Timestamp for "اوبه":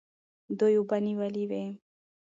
0.79-0.97